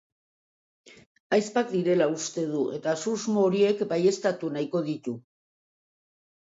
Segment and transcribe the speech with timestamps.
[1.37, 5.17] Ahizpak direla uste du eta susmo horiek baieztatu nahiko ditu.